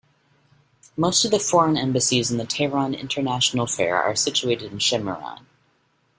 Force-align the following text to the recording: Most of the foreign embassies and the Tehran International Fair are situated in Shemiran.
Most 0.97 1.25
of 1.25 1.29
the 1.29 1.37
foreign 1.37 1.77
embassies 1.77 2.31
and 2.31 2.39
the 2.39 2.45
Tehran 2.47 2.95
International 2.95 3.67
Fair 3.67 4.01
are 4.01 4.15
situated 4.15 4.71
in 4.71 4.79
Shemiran. 4.79 5.41